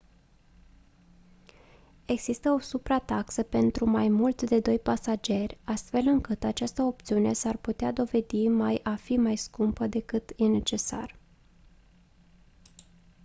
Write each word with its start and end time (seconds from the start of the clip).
există 2.05 2.49
o 2.51 2.59
suprataxă 2.59 3.43
pentru 3.43 3.85
mai 3.85 4.09
mult 4.09 4.41
de 4.41 4.59
2 4.59 4.79
pasageri 4.79 5.57
astfel 5.63 6.01
încât 6.05 6.43
această 6.43 6.81
opțiune 6.81 7.33
s-ar 7.33 7.57
putea 7.57 7.91
dovedi 7.91 8.47
mai 8.47 8.79
a 8.83 8.95
fi 8.95 9.17
mai 9.17 9.35
scumpă 9.35 9.87
decât 9.87 10.31
e 10.37 10.47
necesar 10.47 11.19